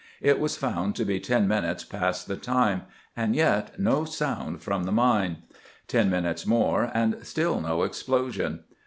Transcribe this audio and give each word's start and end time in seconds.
It 0.19 0.39
was 0.39 0.57
found 0.57 0.95
to 0.95 1.05
be 1.05 1.19
ten 1.19 1.47
minutes 1.47 1.83
past 1.83 2.25
the 2.27 2.35
time, 2.35 2.85
and 3.15 3.35
yet 3.35 3.79
no 3.79 4.03
sound 4.03 4.63
from 4.63 4.85
the 4.85 4.91
mine. 4.91 5.43
Ten 5.87 6.09
minutes 6.09 6.43
more, 6.43 6.89
and 6.95 7.17
still 7.21 7.61
no 7.61 7.83
explosion. 7.83 8.61